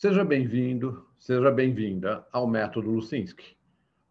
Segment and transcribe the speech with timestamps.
[0.00, 3.54] Seja bem-vindo, seja bem-vinda ao Método Lucinski.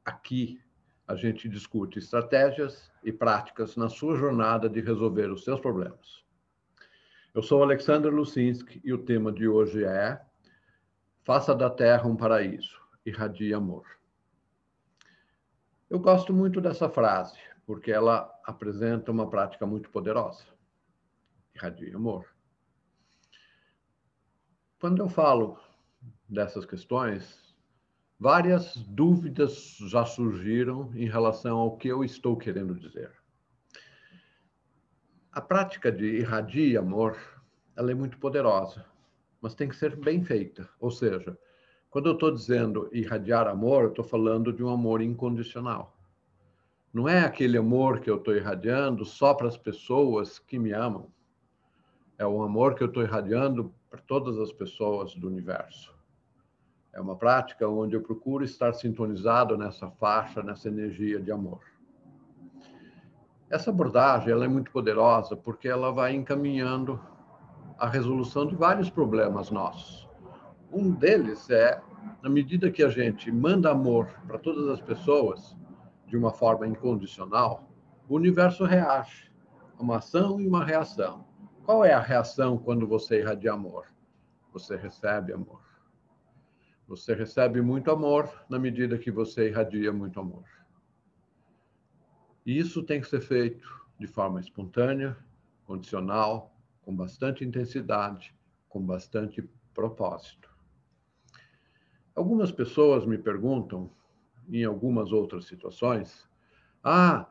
[0.05, 0.61] Aqui
[1.07, 6.23] a gente discute estratégias e práticas na sua jornada de resolver os seus problemas.
[7.33, 10.21] Eu sou Alexander Lucinski e o tema de hoje é
[11.23, 13.87] Faça da Terra um paraíso, irradie amor.
[15.89, 20.45] Eu gosto muito dessa frase, porque ela apresenta uma prática muito poderosa.
[21.55, 22.27] Irradie amor.
[24.79, 25.57] Quando eu falo
[26.27, 27.55] dessas questões,
[28.19, 33.11] várias dúvidas já surgiram em relação ao que eu estou querendo dizer.
[35.31, 37.17] A prática de irradie amor,
[37.75, 38.85] ela é muito poderosa,
[39.41, 40.67] mas tem que ser bem feita.
[40.79, 41.37] Ou seja,
[41.89, 45.97] quando eu estou dizendo irradiar amor, eu estou falando de um amor incondicional.
[46.91, 51.11] Não é aquele amor que eu estou irradiando só para as pessoas que me amam.
[52.19, 55.95] É o amor que eu estou irradiando para todas as pessoas do universo.
[56.91, 61.61] É uma prática onde eu procuro estar sintonizado nessa faixa, nessa energia de amor.
[63.49, 66.99] Essa abordagem ela é muito poderosa porque ela vai encaminhando
[67.77, 70.05] a resolução de vários problemas nossos.
[70.73, 71.81] Um deles é,
[72.21, 75.55] na medida que a gente manda amor para todas as pessoas
[76.05, 77.71] de uma forma incondicional,
[78.09, 79.31] o universo reage.
[79.79, 81.28] Uma ação e uma reação.
[81.69, 83.85] Qual é a reação quando você irradia amor?
[84.51, 85.61] Você recebe amor.
[86.87, 90.45] Você recebe muito amor na medida que você irradia muito amor.
[92.43, 95.15] E isso tem que ser feito de forma espontânea,
[95.63, 98.35] condicional, com bastante intensidade,
[98.67, 100.49] com bastante propósito.
[102.15, 103.91] Algumas pessoas me perguntam,
[104.49, 106.27] em algumas outras situações,
[106.83, 107.29] ah,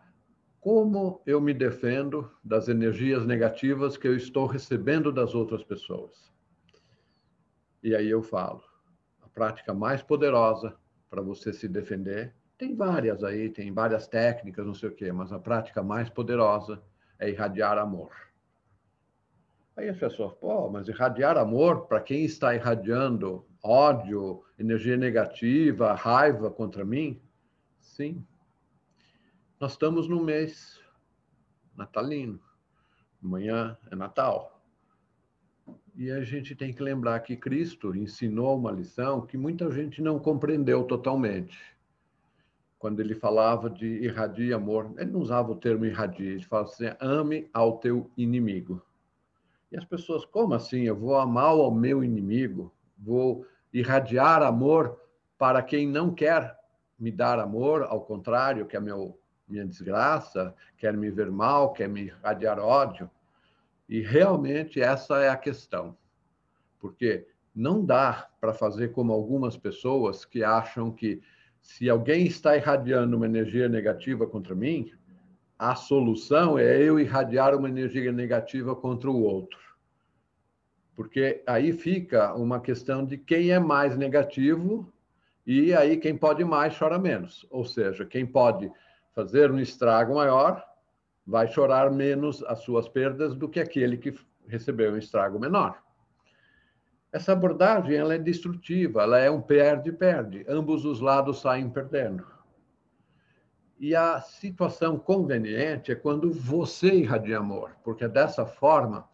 [0.68, 6.30] como eu me defendo das energias negativas que eu estou recebendo das outras pessoas?
[7.82, 8.62] E aí eu falo,
[9.22, 10.76] a prática mais poderosa
[11.08, 15.32] para você se defender, tem várias aí, tem várias técnicas, não sei o quê, mas
[15.32, 16.82] a prática mais poderosa
[17.18, 18.10] é irradiar amor.
[19.74, 26.50] Aí as pessoas, pô, mas irradiar amor para quem está irradiando ódio, energia negativa, raiva
[26.50, 27.22] contra mim?
[27.80, 28.22] Sim.
[29.60, 30.80] Nós estamos no mês
[31.76, 32.38] natalino.
[33.20, 34.62] Amanhã é Natal.
[35.96, 40.20] E a gente tem que lembrar que Cristo ensinou uma lição que muita gente não
[40.20, 41.58] compreendeu totalmente.
[42.78, 46.84] Quando ele falava de irradia amor, ele não usava o termo irradia, ele falava assim:
[47.00, 48.80] ame ao teu inimigo.
[49.72, 50.82] E as pessoas, como assim?
[50.82, 52.72] Eu vou amar ao meu inimigo?
[52.96, 55.00] Vou irradiar amor
[55.36, 56.56] para quem não quer
[56.96, 59.17] me dar amor, ao contrário, quer meu,
[59.48, 63.10] minha desgraça, quer me ver mal, quer me irradiar ódio?
[63.88, 65.96] E realmente essa é a questão.
[66.78, 71.20] Porque não dá para fazer como algumas pessoas que acham que
[71.60, 74.92] se alguém está irradiando uma energia negativa contra mim,
[75.58, 79.58] a solução é eu irradiar uma energia negativa contra o outro.
[80.94, 84.92] Porque aí fica uma questão de quem é mais negativo
[85.46, 87.46] e aí quem pode mais chora menos.
[87.50, 88.70] Ou seja, quem pode
[89.18, 90.64] fazer um estrago maior
[91.26, 94.14] vai chorar menos as suas perdas do que aquele que
[94.46, 95.82] recebeu um estrago menor.
[97.10, 100.44] Essa abordagem ela é destrutiva, ela é um perde-perde.
[100.48, 102.24] Ambos os lados saem perdendo.
[103.76, 109.08] E a situação conveniente é quando você irradia amor, porque dessa forma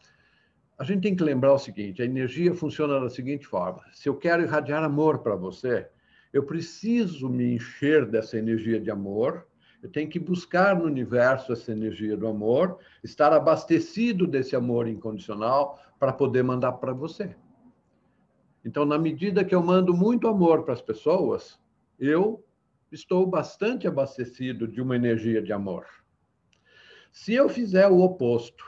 [0.76, 3.81] a gente tem que lembrar o seguinte: a energia funciona da seguinte forma.
[3.91, 5.88] Se eu quero irradiar amor para você,
[6.31, 9.47] eu preciso me encher dessa energia de amor
[9.84, 15.78] eu tenho que buscar no universo essa energia do amor, estar abastecido desse amor incondicional
[16.00, 17.37] para poder mandar para você.
[18.65, 21.61] Então, na medida que eu mando muito amor para as pessoas,
[22.00, 22.43] eu
[22.91, 25.84] estou bastante abastecido de uma energia de amor.
[27.12, 28.65] Se eu fizer o oposto,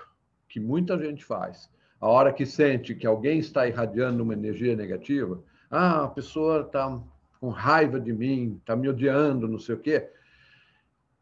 [0.47, 5.43] que muita gente faz, a hora que sente que alguém está irradiando uma energia negativa,
[5.71, 7.03] ah, a pessoa está
[7.41, 10.11] com raiva de mim, está me odiando, não sei o quê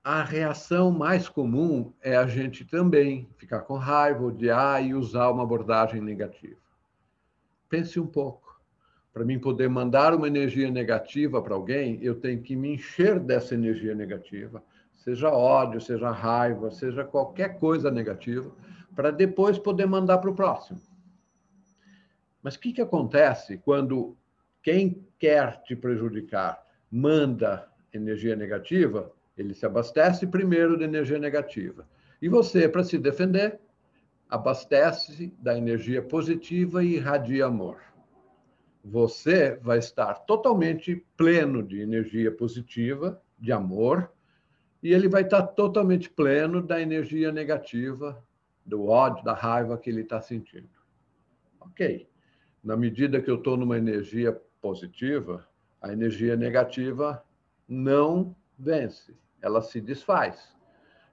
[0.04, 5.42] a reação mais comum é a gente também ficar com raiva, odiar e usar uma
[5.42, 6.60] abordagem negativa.
[7.70, 8.60] Pense um pouco.
[9.14, 13.54] Para mim poder mandar uma energia negativa para alguém, eu tenho que me encher dessa
[13.54, 14.62] energia negativa,
[14.92, 18.52] seja ódio, seja raiva, seja qualquer coisa negativa,
[18.94, 20.82] para depois poder mandar para o próximo.
[22.42, 24.14] Mas o que, que acontece quando
[24.62, 29.10] quem quer te prejudicar manda energia negativa?
[29.36, 31.88] Ele se abastece primeiro de energia negativa.
[32.22, 33.60] E você, para se defender,
[34.28, 37.80] abastece da energia positiva e irradia amor.
[38.84, 44.12] você vai estar totalmente pleno de energia positiva, de amor,
[44.82, 48.22] e ele vai estar totalmente pleno da energia negativa,
[48.66, 50.68] do ódio, da raiva que ele está sentindo.
[51.58, 52.06] Ok.
[52.62, 55.46] Na medida que eu estou numa energia positiva,
[55.80, 57.24] a energia negativa
[57.66, 59.14] não vence,
[59.44, 60.56] ela se desfaz.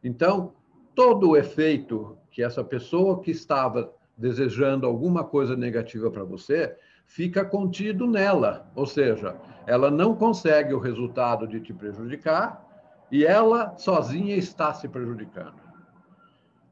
[0.01, 0.53] Então,
[0.95, 7.43] todo o efeito que essa pessoa que estava desejando alguma coisa negativa para você fica
[7.43, 9.35] contido nela, ou seja,
[9.67, 12.65] ela não consegue o resultado de te prejudicar
[13.11, 15.59] e ela sozinha está se prejudicando.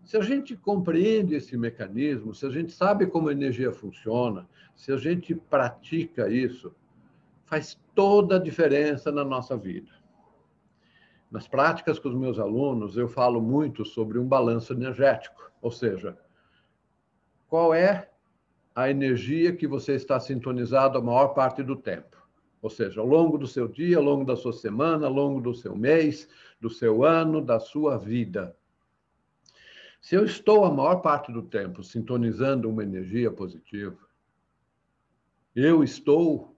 [0.06, 4.94] Se a gente compreende esse mecanismo, se a gente sabe como a energia funciona, se
[4.94, 6.74] a gente pratica isso,
[7.44, 9.99] faz toda a diferença na nossa vida.
[11.30, 16.18] Nas práticas com os meus alunos, eu falo muito sobre um balanço energético, ou seja,
[17.48, 18.10] qual é
[18.74, 22.18] a energia que você está sintonizado a maior parte do tempo.
[22.62, 25.54] Ou seja, ao longo do seu dia, ao longo da sua semana, ao longo do
[25.54, 26.28] seu mês,
[26.60, 28.56] do seu ano, da sua vida.
[30.02, 33.98] Se eu estou a maior parte do tempo sintonizando uma energia positiva,
[35.56, 36.56] eu estou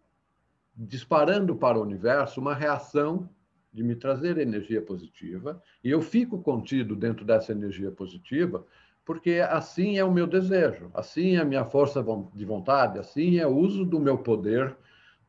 [0.76, 3.30] disparando para o universo uma reação
[3.72, 8.66] de me trazer energia positiva, e eu fico contido dentro dessa energia positiva,
[9.06, 12.04] porque assim é o meu desejo, assim é a minha força
[12.34, 14.76] de vontade, assim é o uso do meu poder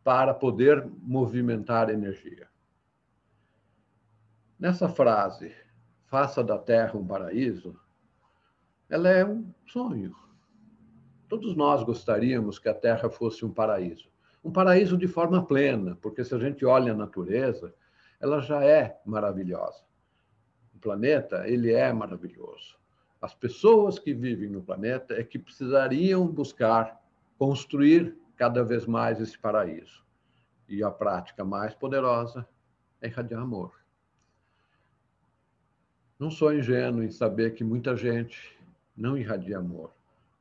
[0.04, 2.48] para poder movimentar energia.
[4.58, 5.52] Nessa frase,
[6.06, 7.76] faça da Terra um paraíso,
[8.88, 10.14] ela é um sonho.
[11.28, 14.10] Todos nós gostaríamos que a Terra fosse um paraíso.
[14.44, 17.74] Um paraíso de forma plena, porque se a gente olha a natureza,
[18.22, 19.82] ela já é maravilhosa.
[20.72, 22.78] O planeta, ele é maravilhoso.
[23.20, 27.02] As pessoas que vivem no planeta é que precisariam buscar
[27.36, 30.04] construir cada vez mais esse paraíso.
[30.68, 32.48] E a prática mais poderosa
[33.00, 33.72] é irradiar amor.
[36.16, 38.56] Não sou ingênuo em saber que muita gente
[38.96, 39.92] não irradia amor.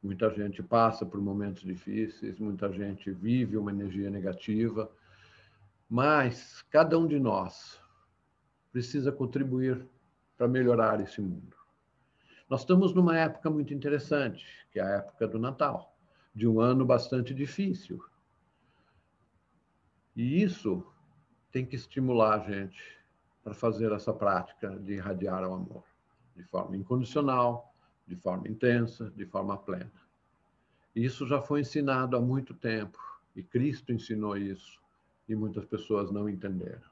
[0.04, 4.92] Muita gente passa por momentos difíceis, muita gente vive uma energia negativa,
[5.91, 7.77] mas cada um de nós
[8.71, 9.85] precisa contribuir
[10.38, 11.57] para melhorar esse mundo.
[12.49, 15.93] Nós estamos numa época muito interessante, que é a época do Natal,
[16.33, 18.01] de um ano bastante difícil.
[20.15, 20.81] E isso
[21.51, 22.97] tem que estimular a gente
[23.43, 25.83] para fazer essa prática de irradiar o amor,
[26.38, 27.75] de forma incondicional,
[28.07, 29.91] de forma intensa, de forma plena.
[30.95, 32.97] Isso já foi ensinado há muito tempo,
[33.35, 34.81] e Cristo ensinou isso,
[35.27, 36.89] e muitas pessoas não entenderam.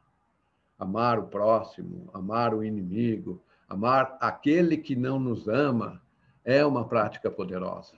[0.77, 6.01] Amar o próximo, amar o inimigo, amar aquele que não nos ama,
[6.43, 7.95] é uma prática poderosa.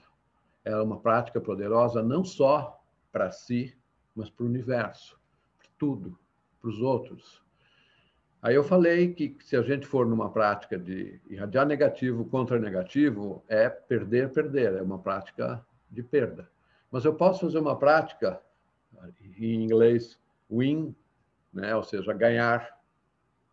[0.64, 2.80] É uma prática poderosa não só
[3.10, 3.76] para si,
[4.14, 5.18] mas para o universo,
[5.58, 6.18] para tudo,
[6.60, 7.42] para os outros.
[8.42, 13.44] Aí eu falei que se a gente for numa prática de irradiar negativo contra negativo,
[13.46, 16.50] é perder, perder, é uma prática de perda.
[16.90, 18.40] Mas eu posso fazer uma prática,
[19.38, 20.18] em inglês,
[20.52, 20.94] win,
[21.52, 21.74] né?
[21.74, 22.78] ou seja, ganhar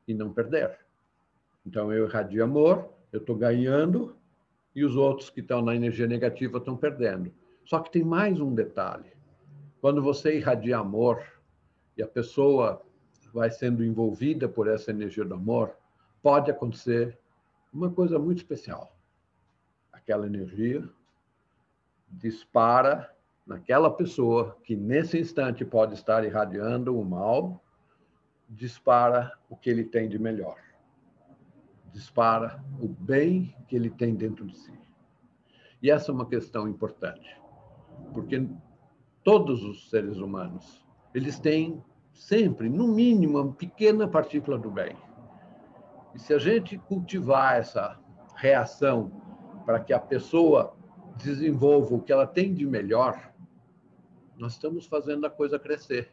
[0.07, 0.77] e não perder.
[1.65, 4.15] Então eu irradio amor, eu estou ganhando
[4.75, 7.33] e os outros que estão na energia negativa estão perdendo.
[7.65, 9.11] Só que tem mais um detalhe.
[9.81, 11.23] Quando você irradia amor
[11.95, 12.81] e a pessoa
[13.33, 15.75] vai sendo envolvida por essa energia do amor,
[16.21, 17.17] pode acontecer
[17.71, 18.95] uma coisa muito especial.
[19.91, 20.87] Aquela energia
[22.09, 23.13] dispara
[23.49, 27.59] naquela pessoa que nesse instante pode estar irradiando o mal,
[28.47, 30.55] dispara o que ele tem de melhor.
[31.91, 34.71] Dispara o bem que ele tem dentro de si.
[35.81, 37.41] E essa é uma questão importante,
[38.13, 38.47] porque
[39.23, 44.95] todos os seres humanos, eles têm sempre, no mínimo, uma pequena partícula do bem.
[46.13, 47.97] E se a gente cultivar essa
[48.35, 49.11] reação
[49.65, 50.75] para que a pessoa
[51.17, 53.28] desenvolva o que ela tem de melhor,
[54.39, 56.09] nós estamos fazendo a coisa crescer.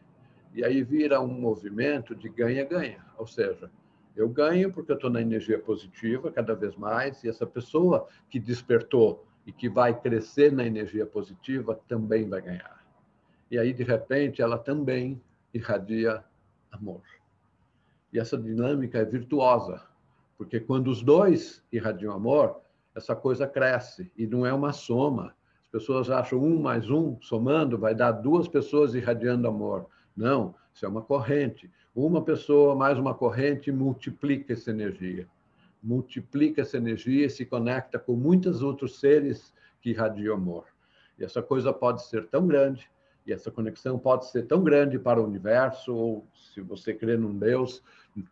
[0.52, 3.04] E aí vira um movimento de ganha-ganha.
[3.16, 3.70] Ou seja,
[4.16, 8.40] eu ganho porque eu estou na energia positiva cada vez mais, e essa pessoa que
[8.40, 12.84] despertou e que vai crescer na energia positiva também vai ganhar.
[13.50, 15.22] E aí, de repente, ela também
[15.54, 16.24] irradia
[16.72, 17.02] amor.
[18.12, 19.86] E essa dinâmica é virtuosa,
[20.36, 22.60] porque quando os dois irradiam amor,
[22.94, 25.35] essa coisa cresce e não é uma soma.
[25.76, 29.84] As pessoas acham um mais um, somando, vai dar duas pessoas irradiando amor.
[30.16, 31.70] Não, isso é uma corrente.
[31.94, 35.28] Uma pessoa mais uma corrente multiplica essa energia.
[35.82, 39.52] Multiplica essa energia e se conecta com muitos outros seres
[39.82, 40.64] que irradiam amor.
[41.18, 42.88] E essa coisa pode ser tão grande
[43.26, 47.36] E essa conexão pode ser tão grande para o universo, ou se você crê num
[47.36, 47.82] Deus,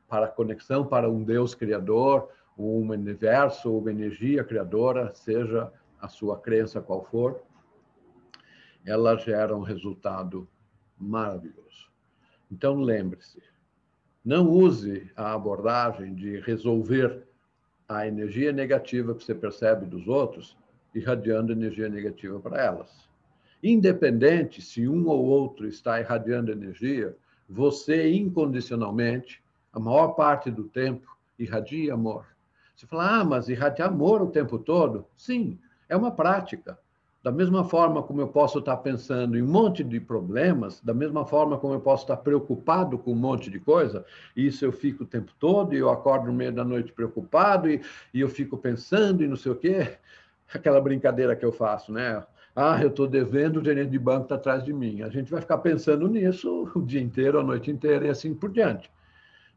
[0.08, 5.70] para a conexão para um Deus criador, um universo, uma energia criadora, seja
[6.04, 7.42] a sua crença qual for,
[8.84, 10.46] ela gera um resultado
[10.98, 11.90] maravilhoso.
[12.52, 13.42] Então, lembre-se,
[14.22, 17.26] não use a abordagem de resolver
[17.88, 20.58] a energia negativa que você percebe dos outros,
[20.94, 23.08] irradiando energia negativa para elas.
[23.62, 27.16] Independente se um ou outro está irradiando energia,
[27.48, 29.42] você incondicionalmente,
[29.72, 32.26] a maior parte do tempo, irradia amor.
[32.76, 35.06] Você fala, ah, mas irradiar amor o tempo todo?
[35.16, 35.58] Sim,
[35.94, 36.78] é uma prática.
[37.22, 41.24] Da mesma forma como eu posso estar pensando em um monte de problemas, da mesma
[41.24, 44.04] forma como eu posso estar preocupado com um monte de coisa,
[44.36, 47.70] e isso eu fico o tempo todo, e eu acordo no meio da noite preocupado,
[47.70, 47.80] e,
[48.12, 49.96] e eu fico pensando e não sei o quê,
[50.52, 52.22] aquela brincadeira que eu faço, né?
[52.54, 55.00] Ah, eu estou devendo, o gerente de banco está atrás de mim.
[55.02, 58.50] A gente vai ficar pensando nisso o dia inteiro, a noite inteira e assim por
[58.50, 58.90] diante.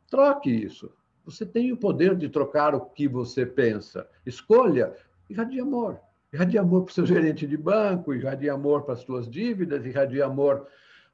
[0.10, 0.89] Troque isso.
[1.25, 4.08] Você tem o poder de trocar o que você pensa.
[4.25, 4.96] Escolha,
[5.29, 6.00] irradie amor.
[6.32, 10.22] Irradie amor para o seu gerente de banco, irradie amor para as suas dívidas, irradie
[10.22, 10.68] amor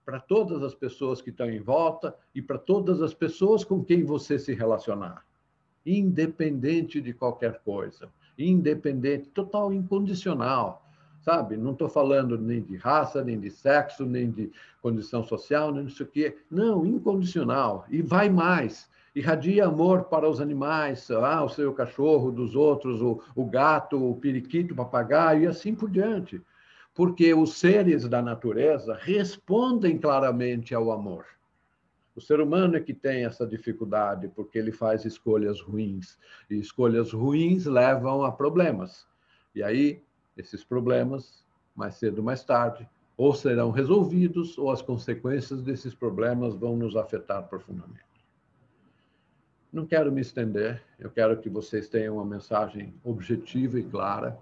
[0.04, 4.04] para todas as pessoas que estão em volta e para todas as pessoas com quem
[4.04, 5.26] você se relacionar.
[5.86, 8.10] Independente de qualquer coisa.
[8.38, 10.84] Independente, total, incondicional
[11.24, 11.56] sabe?
[11.56, 14.52] Não estou falando nem de raça, nem de sexo, nem de
[14.82, 16.38] condição social, nem disso que.
[16.52, 17.86] Não, incondicional.
[17.90, 18.90] E vai mais.
[19.16, 24.16] Irradia amor para os animais, ah, o seu cachorro, dos outros, o, o gato, o
[24.16, 26.42] periquito, o papagaio, e assim por diante.
[26.96, 31.26] Porque os seres da natureza respondem claramente ao amor.
[32.16, 36.18] O ser humano é que tem essa dificuldade, porque ele faz escolhas ruins.
[36.50, 39.08] E escolhas ruins levam a problemas.
[39.56, 40.02] E aí
[40.38, 41.44] esses problemas,
[41.76, 46.96] mais cedo ou mais tarde, ou serão resolvidos, ou as consequências desses problemas vão nos
[46.96, 48.13] afetar profundamente.
[49.74, 54.38] Não quero me estender, eu quero que vocês tenham uma mensagem objetiva e clara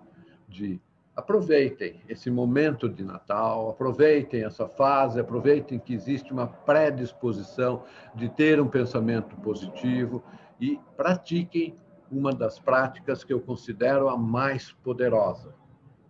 [0.45, 0.77] de
[1.15, 8.59] aproveitem esse momento de Natal, aproveitem essa fase, aproveitem que existe uma predisposição de ter
[8.59, 10.21] um pensamento positivo
[10.59, 11.75] e pratiquem
[12.11, 15.55] uma das práticas que eu considero a mais poderosa,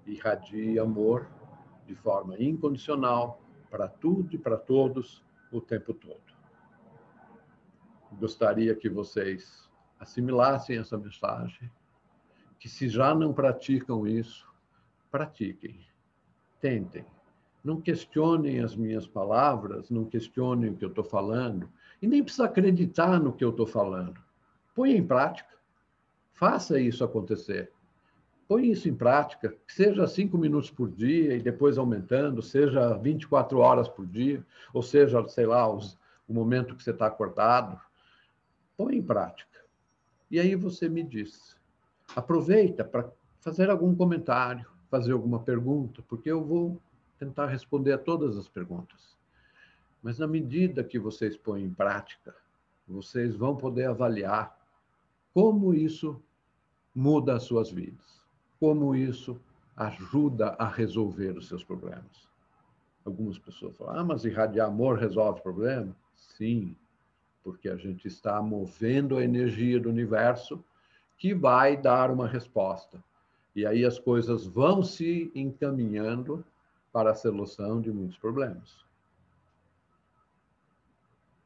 [0.03, 1.27] irradie amor
[1.85, 6.30] de forma incondicional para tudo e para todos o tempo todo.
[8.19, 11.71] Gostaria que vocês assimilassem essa mensagem,
[12.59, 14.47] que se já não praticam isso,
[15.09, 15.79] pratiquem,
[16.59, 17.05] tentem.
[17.63, 21.69] Não questionem as minhas palavras, não questionem o que eu estou falando,
[22.01, 24.19] e nem precisa acreditar no que eu estou falando.
[24.73, 25.55] Põe em prática,
[26.33, 27.71] faça isso acontecer
[28.51, 33.87] põe isso em prática, seja cinco minutos por dia e depois aumentando, seja 24 horas
[33.87, 37.79] por dia, ou seja, sei lá, os, o momento que você está acordado.
[38.81, 39.59] Põe em prática.
[40.29, 41.55] E aí você me diz.
[42.15, 46.81] Aproveita para fazer algum comentário, fazer alguma pergunta, porque eu vou
[47.19, 49.15] tentar responder a todas as perguntas.
[50.01, 52.35] Mas na medida que vocês põem em prática,
[52.87, 54.59] vocês vão poder avaliar
[55.33, 56.19] como isso
[56.95, 58.21] muda as suas vidas
[58.61, 59.41] como isso
[59.75, 62.29] ajuda a resolver os seus problemas.
[63.03, 65.95] Algumas pessoas falam, ah, mas irradiar amor resolve o problema?
[66.15, 66.75] Sim,
[67.43, 70.63] porque a gente está movendo a energia do universo
[71.17, 73.03] que vai dar uma resposta.
[73.55, 76.43] E aí as coisas vão se encaminhando
[76.91, 78.83] para a solução de muitos problemas.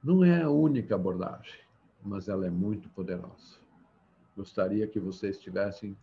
[0.04, 1.60] Não é a única abordagem,
[2.04, 3.58] mas ela é muito poderosa.
[4.38, 5.98] Gostaria que vocês tivessem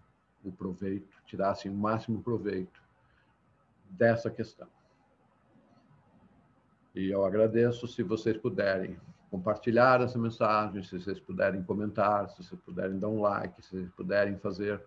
[0.44, 2.82] o proveito, tirassem o máximo proveito
[3.88, 4.68] dessa questão.
[6.94, 8.98] E eu agradeço se vocês puderem
[9.32, 13.90] compartilhar essa mensagem, se vocês puderem comentar, se vocês puderem dar um like, se vocês
[13.92, 14.78] puderem fazer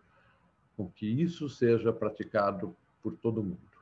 [0.77, 3.74] com que isso seja praticado por todo mundo.